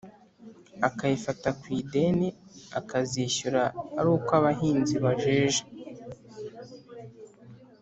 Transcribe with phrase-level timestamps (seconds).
[0.87, 2.27] akayifata ku ideni
[2.79, 3.61] akazishyura
[3.99, 5.63] ari uko abahinzi bejeje